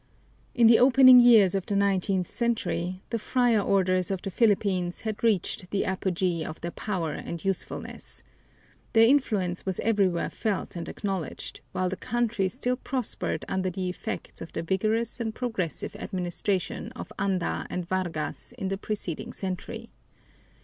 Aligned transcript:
In 0.55 0.65
the 0.65 0.79
opening 0.79 1.19
years 1.19 1.53
of 1.53 1.67
the 1.67 1.75
nineteenth 1.75 2.27
century 2.27 3.03
the 3.11 3.19
friar 3.19 3.61
orders 3.61 4.09
in 4.09 4.17
the 4.23 4.31
Philippines 4.31 5.01
had 5.01 5.23
reached 5.23 5.69
the 5.69 5.85
apogee 5.85 6.43
of 6.43 6.59
their 6.61 6.71
power 6.71 7.11
and 7.13 7.45
usefulness. 7.45 8.23
Their 8.93 9.05
influence 9.05 9.63
was 9.63 9.79
everywhere 9.81 10.31
felt 10.31 10.75
and 10.75 10.89
acknowledged, 10.89 11.61
while 11.71 11.87
the 11.87 11.97
country 11.97 12.49
still 12.49 12.77
prospered 12.77 13.45
under 13.47 13.69
the 13.69 13.89
effects 13.89 14.41
of 14.41 14.51
the 14.53 14.63
vigorous 14.63 15.19
and 15.19 15.35
progressive 15.35 15.95
administrations 15.95 16.93
of 16.95 17.13
Anda 17.19 17.67
and 17.69 17.87
Vargas 17.87 18.53
in 18.53 18.69
the 18.69 18.79
preceding 18.79 19.31
century. 19.33 19.91